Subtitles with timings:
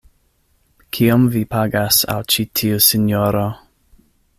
[0.97, 3.49] Kiom vi pagas al ĉi tiu sinjoro?